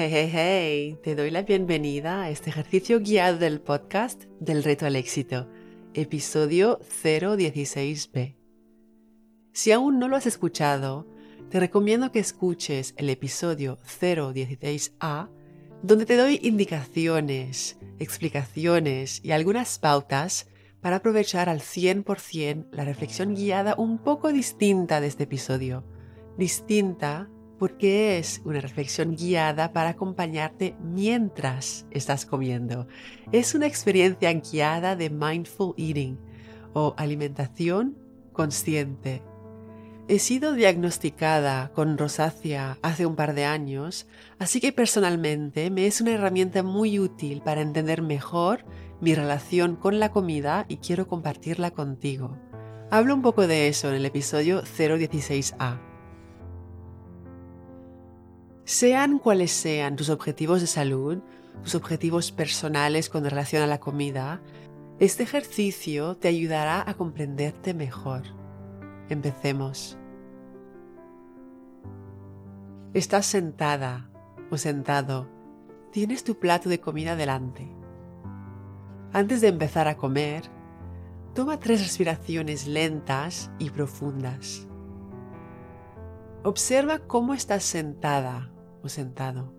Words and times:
Hey, 0.00 0.10
hey, 0.12 0.30
hey, 0.32 0.98
te 1.02 1.16
doy 1.16 1.32
la 1.32 1.42
bienvenida 1.42 2.22
a 2.22 2.30
este 2.30 2.50
ejercicio 2.50 3.00
guiado 3.00 3.36
del 3.36 3.60
podcast 3.60 4.26
del 4.38 4.62
reto 4.62 4.86
al 4.86 4.94
éxito, 4.94 5.48
episodio 5.92 6.78
016b. 7.02 8.36
Si 9.52 9.72
aún 9.72 9.98
no 9.98 10.06
lo 10.06 10.14
has 10.14 10.26
escuchado, 10.26 11.08
te 11.50 11.58
recomiendo 11.58 12.12
que 12.12 12.20
escuches 12.20 12.94
el 12.96 13.10
episodio 13.10 13.76
016a, 14.00 15.30
donde 15.82 16.06
te 16.06 16.16
doy 16.16 16.38
indicaciones, 16.44 17.76
explicaciones 17.98 19.20
y 19.24 19.32
algunas 19.32 19.80
pautas 19.80 20.46
para 20.80 20.98
aprovechar 20.98 21.48
al 21.48 21.58
100% 21.58 22.68
la 22.70 22.84
reflexión 22.84 23.34
guiada 23.34 23.74
un 23.76 23.98
poco 23.98 24.32
distinta 24.32 25.00
de 25.00 25.08
este 25.08 25.24
episodio. 25.24 25.82
Distinta 26.36 27.28
porque 27.58 28.18
es 28.18 28.40
una 28.44 28.60
reflexión 28.60 29.16
guiada 29.16 29.72
para 29.72 29.90
acompañarte 29.90 30.76
mientras 30.82 31.86
estás 31.90 32.24
comiendo. 32.24 32.86
Es 33.32 33.54
una 33.54 33.66
experiencia 33.66 34.32
guiada 34.32 34.96
de 34.96 35.10
mindful 35.10 35.74
eating 35.76 36.18
o 36.72 36.94
alimentación 36.96 37.98
consciente. 38.32 39.22
He 40.10 40.18
sido 40.20 40.54
diagnosticada 40.54 41.70
con 41.74 41.98
rosácea 41.98 42.78
hace 42.80 43.04
un 43.04 43.14
par 43.14 43.34
de 43.34 43.44
años, 43.44 44.06
así 44.38 44.58
que 44.58 44.72
personalmente 44.72 45.70
me 45.70 45.86
es 45.86 46.00
una 46.00 46.12
herramienta 46.12 46.62
muy 46.62 46.98
útil 46.98 47.42
para 47.42 47.60
entender 47.60 48.00
mejor 48.00 48.64
mi 49.02 49.14
relación 49.14 49.76
con 49.76 49.98
la 49.98 50.10
comida 50.10 50.64
y 50.66 50.78
quiero 50.78 51.08
compartirla 51.08 51.72
contigo. 51.72 52.38
Hablo 52.90 53.14
un 53.14 53.20
poco 53.20 53.46
de 53.46 53.68
eso 53.68 53.90
en 53.90 53.96
el 53.96 54.06
episodio 54.06 54.62
016A. 54.62 55.87
Sean 58.68 59.18
cuales 59.18 59.50
sean 59.50 59.96
tus 59.96 60.10
objetivos 60.10 60.60
de 60.60 60.66
salud, 60.66 61.20
tus 61.62 61.74
objetivos 61.74 62.32
personales 62.32 63.08
con 63.08 63.24
relación 63.24 63.62
a 63.62 63.66
la 63.66 63.80
comida, 63.80 64.42
este 64.98 65.22
ejercicio 65.22 66.18
te 66.18 66.28
ayudará 66.28 66.84
a 66.86 66.92
comprenderte 66.92 67.72
mejor. 67.72 68.24
Empecemos. 69.08 69.96
Estás 72.92 73.24
sentada 73.24 74.10
o 74.50 74.58
sentado. 74.58 75.30
Tienes 75.90 76.22
tu 76.22 76.38
plato 76.38 76.68
de 76.68 76.78
comida 76.78 77.16
delante. 77.16 77.66
Antes 79.14 79.40
de 79.40 79.48
empezar 79.48 79.88
a 79.88 79.96
comer, 79.96 80.42
toma 81.34 81.58
tres 81.58 81.80
respiraciones 81.80 82.66
lentas 82.66 83.50
y 83.58 83.70
profundas. 83.70 84.68
Observa 86.44 86.98
cómo 86.98 87.32
estás 87.32 87.62
sentada 87.64 88.52
sentado. 88.88 89.54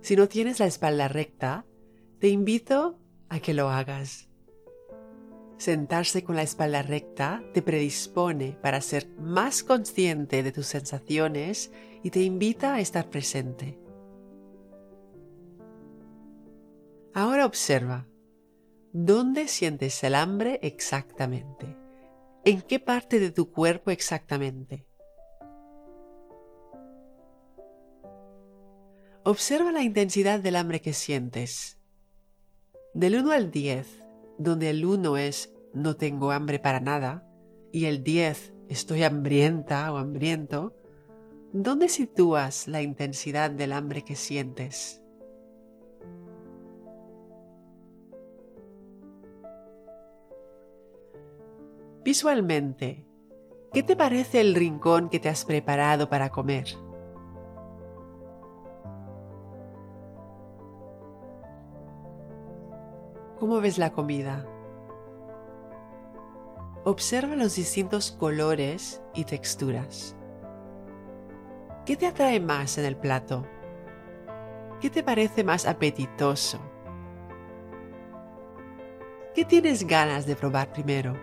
Si 0.00 0.16
no 0.16 0.28
tienes 0.28 0.60
la 0.60 0.66
espalda 0.66 1.08
recta, 1.08 1.66
te 2.18 2.28
invito 2.28 2.98
a 3.28 3.40
que 3.40 3.54
lo 3.54 3.70
hagas. 3.70 4.28
Sentarse 5.58 6.24
con 6.24 6.36
la 6.36 6.42
espalda 6.42 6.82
recta 6.82 7.42
te 7.52 7.60
predispone 7.60 8.56
para 8.62 8.80
ser 8.80 9.08
más 9.18 9.62
consciente 9.62 10.42
de 10.42 10.52
tus 10.52 10.66
sensaciones 10.66 11.70
y 12.02 12.10
te 12.10 12.22
invita 12.22 12.74
a 12.74 12.80
estar 12.80 13.10
presente. 13.10 13.78
Ahora 17.12 17.44
observa, 17.44 18.06
¿dónde 18.92 19.48
sientes 19.48 20.02
el 20.02 20.14
hambre 20.14 20.60
exactamente? 20.62 21.76
¿En 22.44 22.62
qué 22.62 22.80
parte 22.80 23.20
de 23.20 23.30
tu 23.30 23.50
cuerpo 23.50 23.90
exactamente? 23.90 24.86
Observa 29.22 29.70
la 29.70 29.82
intensidad 29.82 30.40
del 30.40 30.56
hambre 30.56 30.80
que 30.80 30.94
sientes. 30.94 31.78
Del 32.94 33.16
1 33.16 33.32
al 33.32 33.50
10, 33.50 33.86
donde 34.38 34.70
el 34.70 34.82
1 34.82 35.18
es 35.18 35.52
no 35.74 35.94
tengo 35.94 36.30
hambre 36.30 36.58
para 36.58 36.80
nada 36.80 37.28
y 37.70 37.84
el 37.84 38.02
10 38.02 38.54
estoy 38.70 39.02
hambrienta 39.02 39.92
o 39.92 39.98
hambriento, 39.98 40.74
¿dónde 41.52 41.90
sitúas 41.90 42.66
la 42.66 42.80
intensidad 42.80 43.50
del 43.50 43.74
hambre 43.74 44.02
que 44.02 44.16
sientes? 44.16 45.02
Visualmente, 52.02 53.04
¿qué 53.74 53.82
te 53.82 53.96
parece 53.96 54.40
el 54.40 54.54
rincón 54.54 55.10
que 55.10 55.20
te 55.20 55.28
has 55.28 55.44
preparado 55.44 56.08
para 56.08 56.30
comer? 56.30 56.89
¿Cómo 63.40 63.58
ves 63.62 63.78
la 63.78 63.90
comida? 63.90 64.46
Observa 66.84 67.36
los 67.36 67.56
distintos 67.56 68.12
colores 68.12 69.00
y 69.14 69.24
texturas. 69.24 70.14
¿Qué 71.86 71.96
te 71.96 72.06
atrae 72.06 72.38
más 72.38 72.76
en 72.76 72.84
el 72.84 72.96
plato? 72.96 73.46
¿Qué 74.82 74.90
te 74.90 75.02
parece 75.02 75.42
más 75.42 75.64
apetitoso? 75.64 76.60
¿Qué 79.34 79.46
tienes 79.46 79.86
ganas 79.86 80.26
de 80.26 80.36
probar 80.36 80.70
primero? 80.74 81.14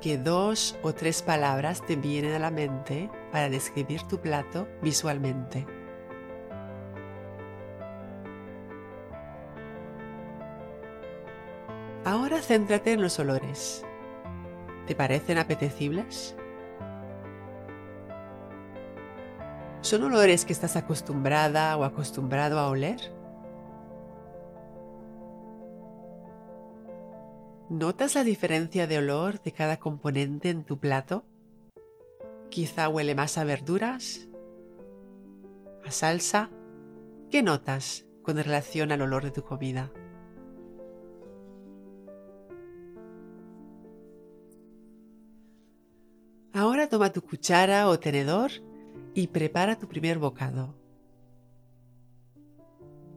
¿Qué 0.00 0.18
dos 0.18 0.78
o 0.84 0.92
tres 0.92 1.20
palabras 1.20 1.84
te 1.84 1.96
vienen 1.96 2.34
a 2.34 2.38
la 2.38 2.52
mente 2.52 3.10
para 3.32 3.50
describir 3.50 4.02
tu 4.04 4.20
plato 4.20 4.68
visualmente? 4.82 5.66
Ahora 12.04 12.42
céntrate 12.42 12.92
en 12.92 13.00
los 13.00 13.20
olores. 13.20 13.84
¿Te 14.88 14.96
parecen 14.96 15.38
apetecibles? 15.38 16.34
¿Son 19.82 20.02
olores 20.02 20.44
que 20.44 20.52
estás 20.52 20.74
acostumbrada 20.74 21.76
o 21.76 21.84
acostumbrado 21.84 22.58
a 22.58 22.68
oler? 22.68 23.00
¿Notas 27.68 28.16
la 28.16 28.24
diferencia 28.24 28.88
de 28.88 28.98
olor 28.98 29.40
de 29.40 29.52
cada 29.52 29.78
componente 29.78 30.50
en 30.50 30.64
tu 30.64 30.78
plato? 30.78 31.24
Quizá 32.50 32.88
huele 32.88 33.14
más 33.14 33.38
a 33.38 33.44
verduras, 33.44 34.28
a 35.86 35.92
salsa. 35.92 36.50
¿Qué 37.30 37.44
notas 37.44 38.06
con 38.22 38.38
relación 38.38 38.90
al 38.90 39.02
olor 39.02 39.22
de 39.22 39.30
tu 39.30 39.44
comida? 39.44 39.92
Toma 46.92 47.10
tu 47.10 47.22
cuchara 47.22 47.88
o 47.88 47.98
tenedor 47.98 48.50
y 49.14 49.28
prepara 49.28 49.78
tu 49.78 49.88
primer 49.88 50.18
bocado. 50.18 50.74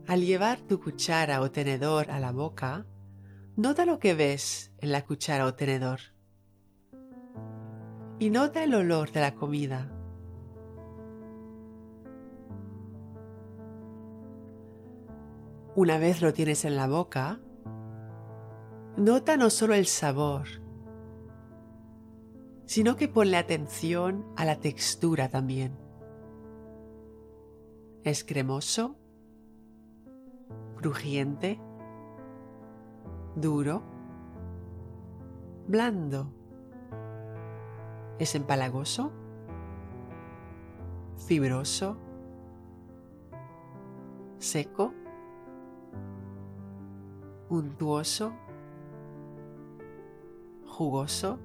Al 0.08 0.22
llevar 0.22 0.62
tu 0.62 0.80
cuchara 0.80 1.42
o 1.42 1.52
tenedor 1.52 2.10
a 2.10 2.22
la 2.22 2.32
boca, 2.32 2.86
nota 3.58 3.86
lo 3.86 4.00
que 4.00 4.14
ves 4.14 4.72
en 4.78 4.94
la 4.94 5.02
cuchara 5.02 5.46
o 5.46 5.56
tenedor. 5.56 6.00
Y 8.18 8.30
nota 8.30 8.64
el 8.64 8.76
olor 8.76 9.12
de 9.12 9.20
la 9.20 9.36
comida. 9.36 9.92
Una 15.76 15.98
vez 15.98 16.22
lo 16.22 16.32
tienes 16.32 16.64
en 16.64 16.78
la 16.78 16.88
boca, 16.88 17.42
nota 18.96 19.36
no 19.36 19.50
solo 19.50 19.74
el 19.74 19.86
sabor, 19.86 20.65
sino 22.66 22.96
que 22.96 23.08
ponle 23.08 23.38
atención 23.38 24.26
a 24.36 24.46
la 24.46 24.60
textura 24.60 25.30
también. 25.30 25.78
¿Es 28.04 28.24
cremoso? 28.24 28.96
¿Crujiente? 30.76 31.60
¿Duro? 33.36 33.84
¿Blando? 35.68 36.32
¿Es 38.20 38.36
empalagoso? 38.36 39.12
¿Fibroso? 41.18 41.98
¿Seco? 44.38 44.94
¿Untuoso? 47.50 48.34
¿Jugoso? 50.68 51.40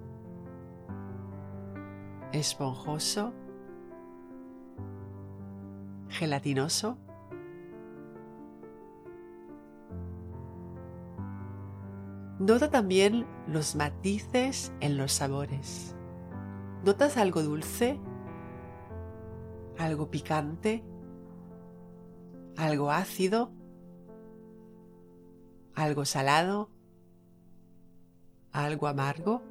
Esponjoso, 2.32 3.32
gelatinoso. 6.08 6.98
Nota 12.38 12.70
también 12.70 13.26
los 13.46 13.76
matices 13.76 14.72
en 14.80 14.96
los 14.96 15.12
sabores. 15.12 15.94
¿Notas 16.84 17.16
algo 17.16 17.42
dulce? 17.42 18.00
algo 19.80 20.10
picante, 20.10 20.84
algo 22.56 22.90
ácido, 22.90 23.50
algo 25.74 26.04
salado, 26.04 26.70
algo 28.52 28.86
amargo. 28.88 29.42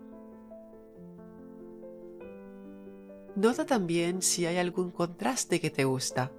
Nota 3.39 3.65
también 3.65 4.21
si 4.21 4.45
hay 4.45 4.57
algún 4.57 4.91
contraste 4.91 5.61
que 5.61 5.69
te 5.69 5.85
gusta, 5.85 6.33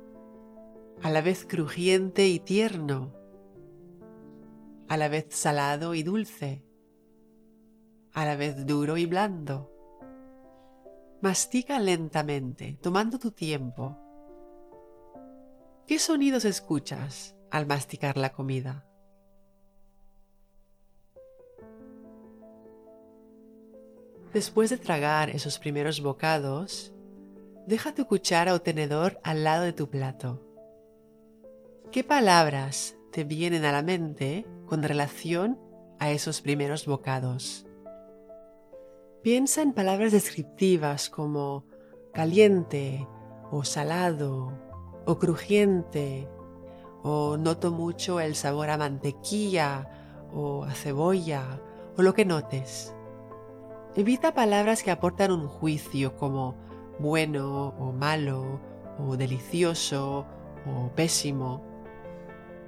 a 1.02 1.08
la 1.08 1.23
vez 1.23 1.47
crujiente 1.47 2.29
y 2.29 2.41
tierno, 2.41 3.14
a 4.87 4.99
la 4.99 5.08
vez 5.08 5.29
salado 5.31 5.94
y 5.94 6.02
dulce, 6.02 6.62
a 8.12 8.26
la 8.26 8.37
vez 8.37 8.67
duro 8.67 8.99
y 8.99 9.06
blando. 9.06 9.73
Mastica 11.23 11.79
lentamente, 11.79 12.79
tomando 12.82 13.19
tu 13.19 13.31
tiempo. 13.31 13.96
¿Qué 15.87 15.99
sonidos 15.99 16.44
escuchas 16.44 17.35
al 17.50 17.67
masticar 17.67 18.19
la 18.19 18.31
comida? 18.31 18.90
Después 24.32 24.71
de 24.71 24.79
tragar 24.79 25.31
esos 25.31 25.59
primeros 25.59 26.00
bocados, 26.00 26.93
deja 27.67 27.94
tu 27.94 28.06
cuchara 28.06 28.55
o 28.55 28.61
tenedor 28.61 29.19
al 29.25 29.43
lado 29.43 29.65
de 29.65 29.73
tu 29.73 29.91
plato. 29.91 30.41
¿Qué 31.91 32.05
palabras 32.05 32.97
te 33.11 33.25
vienen 33.25 33.65
a 33.65 33.73
la 33.73 33.82
mente 33.82 34.47
con 34.67 34.85
relación 34.85 35.59
a 35.99 36.12
esos 36.12 36.43
primeros 36.43 36.87
bocados? 36.87 37.67
Piensa 39.21 39.62
en 39.62 39.73
palabras 39.73 40.12
descriptivas 40.12 41.11
como 41.11 41.67
caliente 42.15 43.09
o 43.50 43.65
salado 43.65 44.53
o 45.06 45.19
crujiente 45.19 46.29
o 47.03 47.37
noto 47.37 47.73
mucho 47.73 48.21
el 48.21 48.37
sabor 48.37 48.71
a 48.71 48.79
mantequilla 48.79 50.29
o 50.32 50.62
a 50.62 50.73
cebolla 50.73 51.61
o 51.97 52.03
lo 52.03 52.15
que 52.15 52.25
notes. 52.25 52.94
Evita 53.97 54.33
palabras 54.33 54.85
que 54.85 54.93
aportan 54.93 55.33
un 55.33 55.49
juicio 55.49 56.15
como 56.17 56.55
bueno 57.01 57.75
o 57.77 57.91
malo 57.91 58.61
o 59.01 59.17
delicioso 59.17 60.25
o 60.65 60.91
pésimo. 60.95 61.61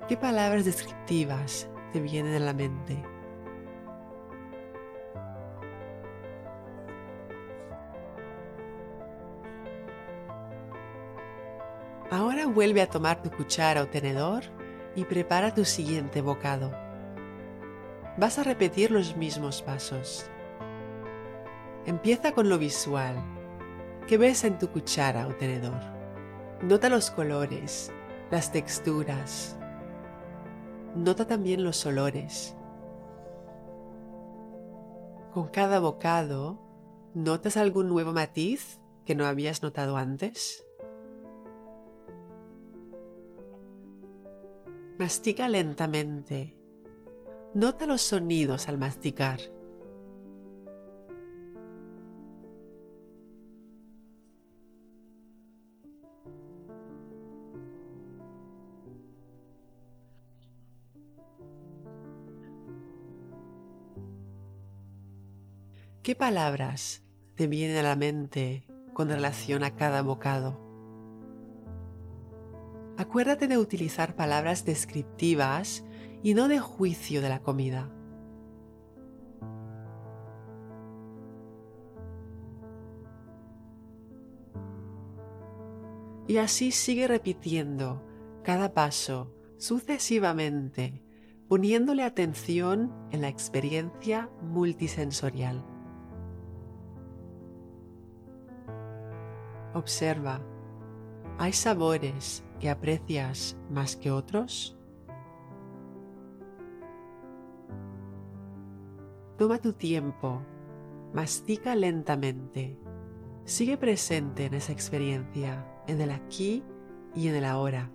¿Qué 0.09 0.17
palabras 0.17 0.65
descriptivas 0.65 1.69
te 1.93 2.01
vienen 2.01 2.35
a 2.35 2.45
la 2.45 2.53
mente? 2.53 3.01
Ahora 12.11 12.47
vuelve 12.47 12.83
a 12.83 12.91
tomar 12.91 13.23
tu 13.23 13.31
cuchara 13.31 13.83
o 13.83 13.87
tenedor 13.87 14.43
y 14.97 15.05
prepara 15.05 15.55
tu 15.55 15.65
siguiente 15.65 16.21
bocado. 16.21 16.73
Vas 18.17 18.41
a 18.41 18.43
repetir 18.43 18.91
los 18.91 19.17
mismos 19.17 19.63
pasos. 19.63 20.29
Empieza 21.85 22.31
con 22.33 22.49
lo 22.49 22.59
visual. 22.59 23.17
¿Qué 24.07 24.17
ves 24.17 24.45
en 24.45 24.57
tu 24.59 24.69
cuchara 24.69 25.27
o 25.27 25.35
tenedor? 25.35 25.81
Nota 26.63 26.89
los 26.89 27.11
colores, 27.11 27.91
las 28.31 28.53
texturas. 28.53 29.59
Nota 30.95 31.27
también 31.27 31.65
los 31.65 31.85
olores. 31.85 32.57
Con 35.33 35.49
cada 35.49 35.81
bocado, 35.81 36.61
¿notas 37.15 37.57
algún 37.57 37.89
nuevo 37.89 38.13
matiz 38.13 38.81
que 39.05 39.17
no 39.17 39.27
habías 39.27 39.65
notado 39.65 39.97
antes? 39.97 40.65
Mastica 44.99 45.49
lentamente. 45.49 46.57
Nota 47.55 47.87
los 47.87 48.03
sonidos 48.03 48.69
al 48.69 48.79
masticar. 48.79 49.41
¿Qué 66.13 66.17
palabras 66.17 67.03
te 67.37 67.47
vienen 67.47 67.79
a 67.79 67.83
la 67.83 67.97
mente 67.97 68.67
con 68.93 69.09
relación 69.09 69.65
a 69.65 69.77
cada 69.77 70.03
bocado? 70.03 70.61
Acuérdate 72.99 73.49
de 73.49 73.57
utilizar 73.57 74.15
palabras 74.15 74.67
descriptivas 74.67 75.87
y 76.23 76.35
no 76.35 76.49
de 76.49 76.59
juicio 76.59 77.23
de 77.23 77.31
la 77.31 77.41
comida. 77.41 77.91
Y 86.29 86.37
así 86.37 86.73
sigue 86.73 87.09
repitiendo 87.09 88.05
cada 88.45 88.75
paso 88.75 89.35
sucesivamente, 89.57 91.03
poniéndole 91.49 92.03
atención 92.03 92.93
en 93.13 93.23
la 93.23 93.29
experiencia 93.29 94.29
multisensorial. 94.43 95.72
Observa, 99.75 100.41
¿hay 101.39 101.53
sabores 101.53 102.45
que 102.61 102.69
aprecias 102.69 103.57
más 103.71 103.97
que 103.97 104.11
otros? 104.11 104.77
Toma 109.39 109.59
tu 109.59 109.73
tiempo, 109.73 110.43
mastica 111.15 111.75
lentamente, 111.75 112.79
sigue 113.45 113.77
presente 113.77 114.47
en 114.47 114.55
esa 114.55 114.73
experiencia, 114.73 115.67
en 115.87 116.01
el 116.01 116.11
aquí 116.11 116.63
y 117.15 117.29
en 117.29 117.37
el 117.37 117.45
ahora, 117.45 117.91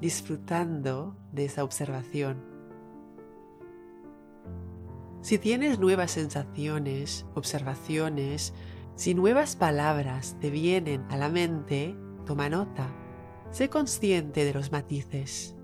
disfrutando 0.00 1.16
de 1.32 1.44
esa 1.46 1.64
observación. 1.64 2.44
Si 5.20 5.38
tienes 5.38 5.78
nuevas 5.78 6.10
sensaciones, 6.10 7.26
observaciones, 7.34 8.52
si 8.96 9.14
nuevas 9.14 9.56
palabras 9.56 10.36
te 10.40 10.48
vienen 10.48 11.04
a 11.10 11.18
la 11.18 11.28
mente, 11.28 11.94
toma 12.24 12.48
nota. 12.48 12.88
Sé 13.50 13.68
consciente 13.68 14.44
de 14.46 14.54
los 14.54 14.72
matices. 14.72 15.54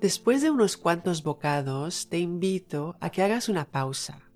Después 0.00 0.42
de 0.42 0.50
unos 0.50 0.76
cuantos 0.76 1.22
bocados, 1.22 2.10
te 2.10 2.18
invito 2.18 2.94
a 3.00 3.08
que 3.08 3.22
hagas 3.22 3.48
una 3.48 3.64
pausa. 3.64 4.30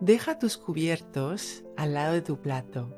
Deja 0.00 0.38
tus 0.38 0.56
cubiertos 0.56 1.64
al 1.76 1.92
lado 1.92 2.14
de 2.14 2.22
tu 2.22 2.40
plato. 2.40 2.96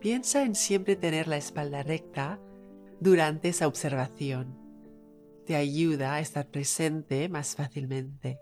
Piensa 0.00 0.44
en 0.44 0.54
siempre 0.54 0.96
tener 0.96 1.28
la 1.28 1.36
espalda 1.36 1.82
recta 1.82 2.40
durante 2.98 3.50
esa 3.50 3.66
observación 3.66 4.57
te 5.48 5.56
ayuda 5.56 6.12
a 6.12 6.20
estar 6.20 6.46
presente 6.50 7.26
más 7.30 7.56
fácilmente. 7.56 8.38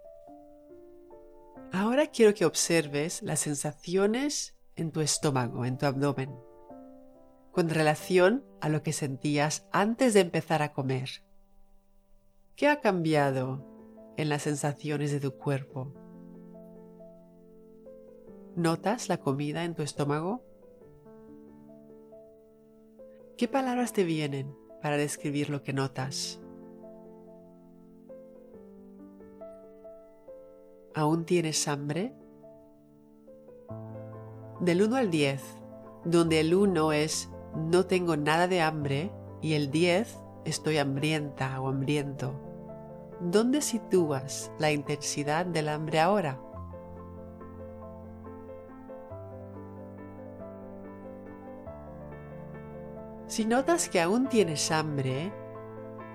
Ahora 1.72 2.08
quiero 2.08 2.34
que 2.34 2.44
observes 2.44 3.22
las 3.22 3.38
sensaciones 3.38 4.56
en 4.75 4.90
tu 4.90 5.00
estómago, 5.00 5.64
en 5.64 5.78
tu 5.78 5.86
abdomen, 5.86 6.34
con 7.52 7.68
relación 7.68 8.44
a 8.60 8.68
lo 8.68 8.82
que 8.82 8.92
sentías 8.92 9.68
antes 9.70 10.14
de 10.14 10.20
empezar 10.20 10.62
a 10.62 10.72
comer. 10.72 11.22
¿Qué 12.56 12.66
ha 12.66 12.80
cambiado 12.80 13.64
en 14.16 14.28
las 14.28 14.42
sensaciones 14.42 15.12
de 15.12 15.20
tu 15.20 15.36
cuerpo? 15.36 15.92
¿Notas 18.56 19.08
la 19.08 19.18
comida 19.18 19.62
en 19.62 19.76
tu 19.76 19.82
estómago? 19.82 20.42
¿Qué 23.38 23.46
palabras 23.46 23.92
te 23.92 24.02
vienen 24.02 24.56
para 24.82 24.96
describir 24.96 25.50
lo 25.50 25.62
que 25.62 25.72
notas? 25.72 26.40
¿Aún 30.96 31.26
tienes 31.26 31.68
hambre? 31.68 32.14
Del 34.60 34.80
1 34.80 34.96
al 34.96 35.10
10, 35.10 35.42
donde 36.06 36.40
el 36.40 36.54
1 36.54 36.92
es 36.92 37.28
no 37.54 37.84
tengo 37.84 38.16
nada 38.16 38.48
de 38.48 38.62
hambre 38.62 39.12
y 39.42 39.52
el 39.52 39.70
10 39.70 40.18
estoy 40.46 40.78
hambrienta 40.78 41.60
o 41.60 41.68
hambriento. 41.68 42.32
¿Dónde 43.20 43.60
sitúas 43.60 44.50
la 44.58 44.72
intensidad 44.72 45.44
del 45.44 45.68
hambre 45.68 46.00
ahora? 46.00 46.40
Si 53.26 53.44
notas 53.44 53.90
que 53.90 54.00
aún 54.00 54.30
tienes 54.30 54.72
hambre, 54.72 55.30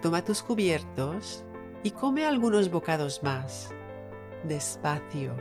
toma 0.01 0.23
tus 0.23 0.41
cubiertos 0.41 1.45
y 1.83 1.91
come 1.91 2.25
algunos 2.25 2.71
bocados 2.71 3.21
más 3.21 3.75
despacio, 4.43 5.35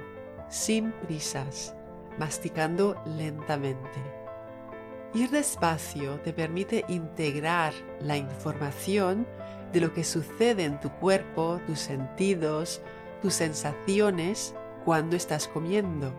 sin 0.49 0.93
prisas, 0.93 1.75
masticando 2.19 3.01
lentamente. 3.07 4.01
Ir 5.15 5.31
despacio 5.31 6.21
te 6.21 6.33
permite 6.33 6.85
integrar 6.89 7.73
la 8.01 8.17
información 8.17 9.27
de 9.73 9.81
lo 9.81 9.93
que 9.93 10.05
sucede 10.05 10.65
en 10.65 10.79
tu 10.81 10.91
cuerpo, 10.91 11.61
tus 11.67 11.81
sentidos, 11.81 12.81
tus 13.21 13.35
sensaciones 13.35 14.55
cuando 14.85 15.17
estás 15.17 15.49
comiendo. 15.49 16.15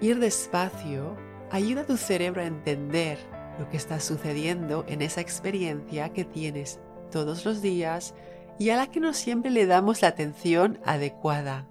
Ir 0.00 0.18
despacio 0.20 1.16
ayuda 1.50 1.82
a 1.82 1.86
tu 1.86 1.96
cerebro 1.96 2.42
a 2.42 2.46
entender 2.46 3.18
lo 3.58 3.68
que 3.68 3.76
está 3.76 4.00
sucediendo 4.00 4.84
en 4.88 5.02
esa 5.02 5.20
experiencia 5.20 6.12
que 6.12 6.24
tienes 6.24 6.80
todos 7.10 7.44
los 7.44 7.62
días 7.62 8.14
y 8.58 8.70
a 8.70 8.76
la 8.76 8.86
que 8.88 9.00
no 9.00 9.12
siempre 9.12 9.50
le 9.50 9.66
damos 9.66 10.02
la 10.02 10.08
atención 10.08 10.78
adecuada. 10.84 11.68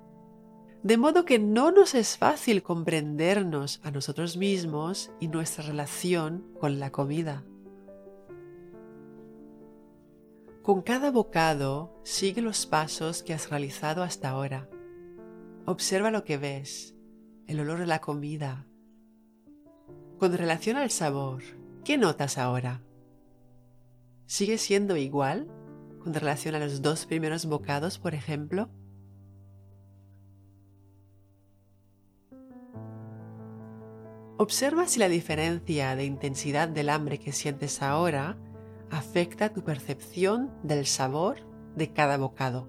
De 0.83 0.97
modo 0.97 1.23
que 1.23 1.39
no 1.39 1.71
nos 1.71 1.95
es 1.95 2.17
fácil 2.17 2.61
comprendernos 2.61 3.79
a 3.83 3.91
nosotros 3.91 4.35
mismos 4.35 5.11
y 5.19 5.29
nuestra 5.29 5.63
relación 5.63 6.45
con 6.59 6.79
la 6.79 6.91
comida. 6.91 7.45
Con 10.61 10.81
cada 10.81 11.11
bocado 11.11 11.93
sigue 12.03 12.41
los 12.41 12.65
pasos 12.65 13.23
que 13.23 13.33
has 13.33 13.49
realizado 13.49 14.03
hasta 14.03 14.29
ahora. 14.29 14.69
Observa 15.65 16.11
lo 16.11 16.25
que 16.25 16.37
ves, 16.37 16.95
el 17.47 17.59
olor 17.61 17.79
de 17.79 17.85
la 17.85 17.99
comida. 17.99 18.67
Con 20.19 20.33
relación 20.33 20.75
al 20.77 20.89
sabor, 20.89 21.43
¿qué 21.83 21.97
notas 21.97 22.37
ahora? 22.37 22.81
¿Sigue 24.25 24.57
siendo 24.57 24.95
igual 24.97 25.47
con 26.03 26.13
relación 26.13 26.55
a 26.55 26.59
los 26.59 26.81
dos 26.81 27.05
primeros 27.05 27.45
bocados, 27.45 27.97
por 27.97 28.13
ejemplo? 28.13 28.69
Observa 34.37 34.87
si 34.87 34.99
la 34.99 35.07
diferencia 35.07 35.95
de 35.95 36.03
intensidad 36.03 36.67
del 36.67 36.89
hambre 36.89 37.19
que 37.19 37.31
sientes 37.31 37.81
ahora 37.81 38.37
afecta 38.91 39.53
tu 39.53 39.63
percepción 39.63 40.51
del 40.63 40.85
sabor 40.85 41.37
de 41.75 41.93
cada 41.93 42.17
bocado. 42.17 42.67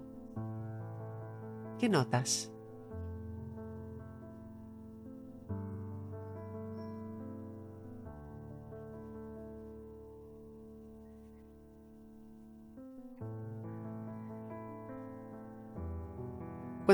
¿Qué 1.77 1.89
notas? 1.89 2.54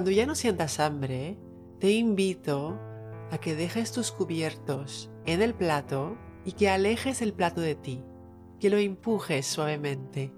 Cuando 0.01 0.17
ya 0.17 0.25
no 0.25 0.34
sientas 0.34 0.79
hambre, 0.79 1.38
te 1.77 1.91
invito 1.91 2.75
a 3.29 3.38
que 3.38 3.53
dejes 3.53 3.91
tus 3.91 4.12
cubiertos 4.12 5.12
en 5.27 5.43
el 5.43 5.53
plato 5.53 6.17
y 6.43 6.53
que 6.53 6.72
alejes 6.72 7.22
el 7.22 7.34
plato 7.34 7.62
de 7.62 7.75
ti, 7.75 8.03
que 8.60 8.72
lo 8.72 8.77
empujes 8.77 9.46
suavemente. 9.46 10.34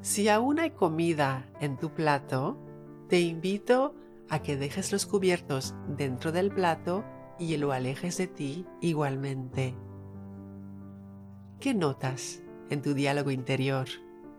Si 0.00 0.28
aún 0.28 0.58
hay 0.58 0.72
comida 0.72 1.48
en 1.60 1.78
tu 1.78 1.94
plato, 1.94 2.58
te 3.08 3.20
invito 3.20 3.94
a 4.28 4.42
que 4.42 4.56
dejes 4.56 4.90
los 4.90 5.06
cubiertos 5.06 5.76
dentro 5.86 6.32
del 6.32 6.50
plato 6.50 7.04
y 7.38 7.56
lo 7.56 7.70
alejes 7.70 8.16
de 8.16 8.26
ti 8.26 8.66
igualmente. 8.80 9.76
¿Qué 11.60 11.72
notas 11.72 12.42
en 12.68 12.82
tu 12.82 12.94
diálogo 12.94 13.30
interior 13.30 13.86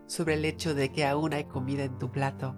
sobre 0.05 0.33
el 0.33 0.43
hecho 0.43 0.75
de 0.75 0.91
que 0.91 1.05
aún 1.05 1.33
hay 1.33 1.45
comida 1.45 1.85
en 1.85 1.97
tu 1.97 2.11
plato? 2.11 2.57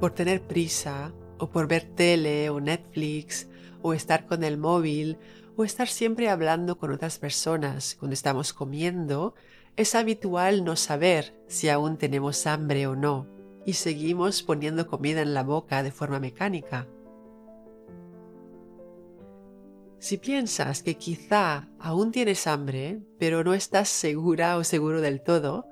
Por 0.00 0.12
tener 0.12 0.40
prisa, 0.40 1.12
o 1.38 1.50
por 1.50 1.68
ver 1.68 1.84
tele 1.94 2.48
o 2.48 2.58
Netflix, 2.58 3.48
o 3.82 3.92
estar 3.92 4.26
con 4.26 4.42
el 4.42 4.56
móvil, 4.56 5.18
o 5.56 5.64
estar 5.64 5.88
siempre 5.88 6.30
hablando 6.30 6.78
con 6.78 6.90
otras 6.90 7.18
personas 7.18 7.96
cuando 7.98 8.14
estamos 8.14 8.54
comiendo, 8.54 9.34
es 9.76 9.94
habitual 9.94 10.64
no 10.64 10.76
saber 10.76 11.38
si 11.48 11.68
aún 11.68 11.98
tenemos 11.98 12.46
hambre 12.46 12.86
o 12.86 12.96
no, 12.96 13.26
y 13.66 13.74
seguimos 13.74 14.42
poniendo 14.42 14.86
comida 14.86 15.20
en 15.20 15.34
la 15.34 15.42
boca 15.42 15.82
de 15.82 15.92
forma 15.92 16.18
mecánica. 16.18 16.88
Si 19.98 20.16
piensas 20.16 20.82
que 20.82 20.96
quizá 20.96 21.68
aún 21.78 22.10
tienes 22.10 22.46
hambre, 22.46 23.02
pero 23.18 23.44
no 23.44 23.52
estás 23.52 23.90
segura 23.90 24.56
o 24.56 24.64
seguro 24.64 25.02
del 25.02 25.20
todo, 25.20 25.66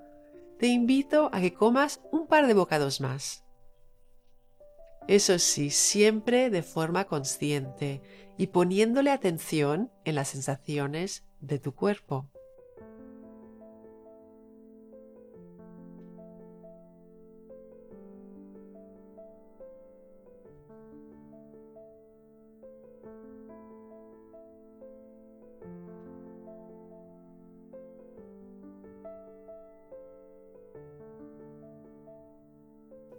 te 0.59 0.67
invito 0.67 1.31
a 1.33 1.41
que 1.41 1.55
comas 1.55 2.03
un 2.13 2.27
par 2.27 2.47
de 2.47 2.53
bocados 2.53 3.01
más 3.01 3.48
eso 5.09 5.39
sí, 5.39 5.71
siempre 5.71 6.51
de 6.51 6.63
forma 6.63 7.07
consciente 7.07 8.03
y 8.37 8.49
poniéndole 8.49 9.11
atención 9.11 9.91
en 10.05 10.15
las 10.15 10.29
sensaciones 10.29 11.25
de 11.41 11.59
tu 11.59 11.75
cuerpo. 11.75 12.31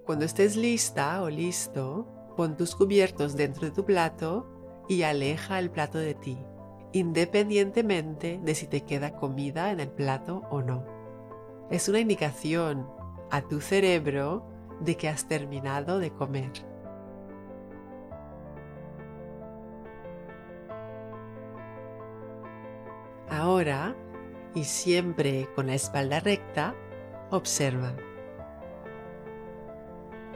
Cuando 0.10 0.26
estés 0.26 0.56
lista 0.56 1.22
o 1.22 1.30
listo, 1.30 2.08
pon 2.36 2.58
tus 2.58 2.76
cubiertos 2.76 3.36
dentro 3.36 3.68
de 3.68 3.72
tu 3.72 3.86
plato 3.86 4.48
y 4.88 5.04
aleja 5.04 5.60
el 5.60 5.70
plato 5.70 6.00
de 6.00 6.16
ti, 6.16 6.36
independientemente 6.94 8.40
de 8.42 8.56
si 8.56 8.66
te 8.66 8.82
queda 8.82 9.16
comida 9.16 9.72
en 9.72 9.80
el 9.80 9.92
plato 9.92 10.42
o 10.50 10.64
no. 10.64 10.84
Es 11.70 11.90
una 11.90 12.00
indicación 12.00 12.90
a 13.30 13.44
tu 13.44 13.62
cerebro 13.62 14.50
de 14.80 14.98
que 14.98 15.10
has 15.10 15.28
terminado 15.28 16.00
de 16.00 16.10
comer. 16.10 16.54
Ahora, 23.30 23.96
y 24.56 24.64
siempre 24.64 25.48
con 25.54 25.68
la 25.68 25.76
espalda 25.76 26.20
recta, 26.20 26.74
observa. 27.30 27.94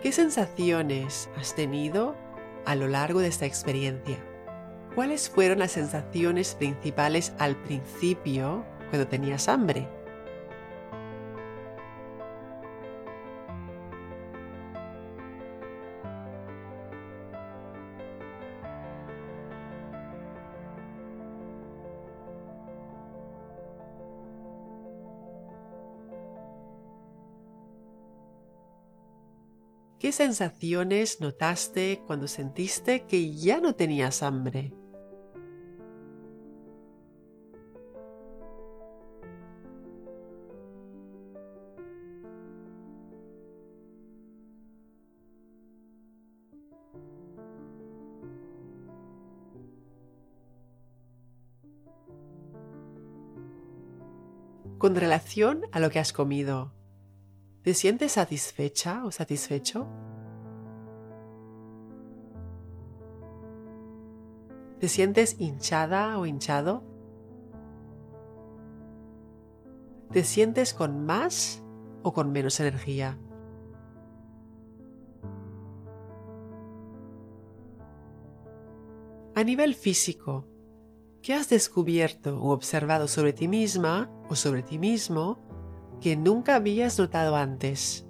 ¿Qué 0.03 0.11
sensaciones 0.11 1.29
has 1.37 1.55
tenido 1.55 2.17
a 2.65 2.75
lo 2.75 2.89
largo 2.89 3.21
de 3.21 3.29
esta 3.29 3.45
experiencia? 3.45 4.17
¿Cuáles 4.95 5.29
fueron 5.29 5.59
las 5.59 5.71
sensaciones 5.71 6.55
principales 6.55 7.31
al 7.39 7.55
principio 7.55 8.65
cuando 8.89 9.07
tenías 9.07 9.47
hambre? 9.47 9.87
¿Qué 30.03 30.11
sensaciones 30.11 31.21
notaste 31.21 32.03
cuando 32.05 32.27
sentiste 32.27 33.05
que 33.05 33.33
ya 33.37 33.61
no 33.61 33.73
tenías 33.73 34.21
hambre? 34.21 34.73
Con 54.77 54.95
relación 54.95 55.61
a 55.71 55.79
lo 55.79 55.89
que 55.89 55.99
has 55.99 56.11
comido, 56.11 56.73
¿Te 57.63 57.73
sientes 57.73 58.11
satisfecha 58.11 59.05
o 59.05 59.11
satisfecho? 59.11 59.87
¿Te 64.81 64.89
sientes 64.89 65.39
hinchada 65.39 66.17
o 66.19 66.25
hinchado? 66.25 66.83
¿Te 70.11 70.25
sientes 70.25 70.73
con 70.73 71.05
más 71.05 71.63
o 72.03 72.11
con 72.11 72.33
menos 72.33 72.59
energía? 72.59 73.17
A 79.35 79.43
nivel 79.45 79.73
físico, 79.73 80.45
¿qué 81.21 81.33
has 81.33 81.47
descubierto 81.47 82.41
o 82.41 82.51
observado 82.51 83.07
sobre 83.07 83.31
ti 83.31 83.47
misma 83.47 84.11
o 84.29 84.35
sobre 84.35 84.63
ti 84.63 84.77
mismo 84.77 85.52
que 86.03 86.17
nunca 86.17 86.55
habías 86.55 86.99
notado 86.99 87.37
antes. 87.37 88.05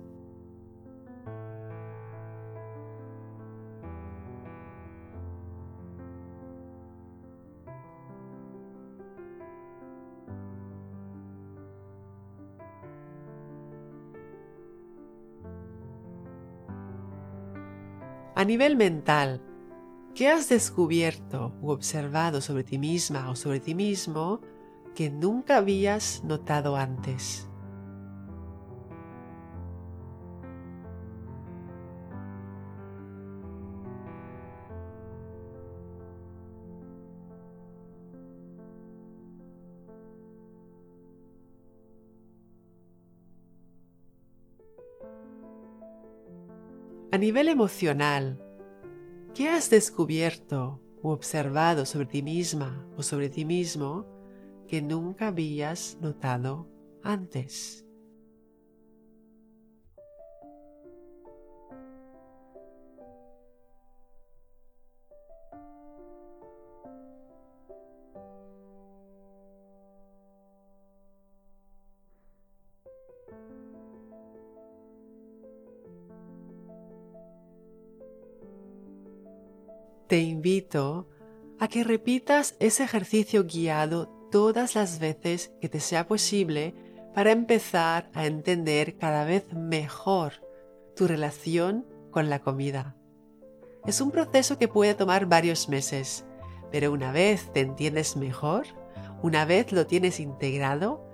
A 18.34 18.44
nivel 18.44 18.76
mental, 18.76 19.40
¿qué 20.16 20.30
has 20.30 20.50
descubierto 20.50 21.54
u 21.62 21.70
observado 21.70 22.42
sobre 22.42 22.64
ti 22.64 22.80
misma 22.80 23.30
o 23.30 23.36
sobre 23.36 23.60
ti 23.60 23.76
mismo 23.76 24.42
que 24.96 25.12
nunca 25.12 25.58
habías 25.58 26.24
notado 26.24 26.76
antes? 26.76 27.53
A 47.14 47.18
nivel 47.20 47.48
emocional, 47.48 48.42
¿qué 49.36 49.48
has 49.48 49.70
descubierto 49.70 50.82
u 51.04 51.10
observado 51.10 51.86
sobre 51.86 52.08
ti 52.08 52.24
misma 52.24 52.88
o 52.98 53.04
sobre 53.04 53.30
ti 53.30 53.46
mismo 53.46 54.08
que 54.68 54.82
nunca 54.82 55.28
habías 55.28 56.00
notado 56.02 56.68
antes? 57.04 57.83
Te 80.08 80.22
invito 80.22 81.08
a 81.60 81.68
que 81.68 81.84
repitas 81.84 82.56
ese 82.60 82.84
ejercicio 82.84 83.46
guiado 83.46 84.08
todas 84.32 84.76
las 84.76 85.00
veces 85.00 85.54
que 85.62 85.70
te 85.70 85.80
sea 85.80 86.08
posible 86.08 86.74
para 87.14 87.32
empezar 87.32 88.10
a 88.14 88.26
entender 88.26 88.98
cada 88.98 89.24
vez 89.24 89.46
mejor 89.54 90.34
tu 90.96 91.08
relación 91.08 91.86
con 92.12 92.30
la 92.30 92.40
comida. 92.40 92.96
Es 93.86 94.02
un 94.02 94.12
proceso 94.12 94.58
que 94.58 94.68
puede 94.68 94.94
tomar 94.94 95.26
varios 95.26 95.70
meses, 95.70 96.26
pero 96.72 96.92
una 96.92 97.12
vez 97.12 97.52
te 97.54 97.60
entiendes 97.60 98.16
mejor, 98.16 98.66
una 99.22 99.46
vez 99.46 99.72
lo 99.72 99.86
tienes 99.88 100.20
integrado, 100.20 101.08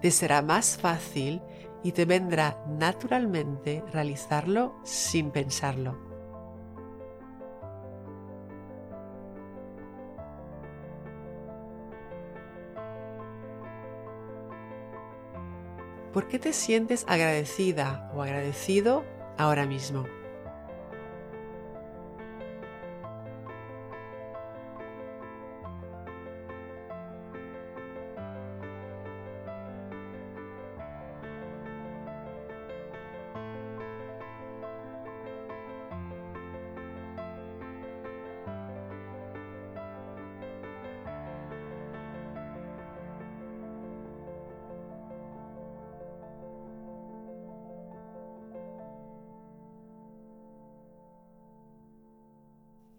te 0.00 0.10
será 0.10 0.42
más 0.42 0.76
fácil 0.76 1.42
y 1.82 1.92
te 1.92 2.04
vendrá 2.04 2.64
naturalmente 2.68 3.82
realizarlo 3.92 4.76
sin 4.84 5.30
pensarlo. 5.30 6.09
¿Por 16.12 16.26
qué 16.26 16.38
te 16.38 16.52
sientes 16.52 17.04
agradecida 17.08 18.10
o 18.14 18.22
agradecido 18.22 19.04
ahora 19.38 19.66
mismo? 19.66 20.19